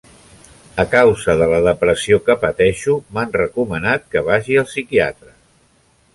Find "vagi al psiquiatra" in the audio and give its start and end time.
4.31-5.37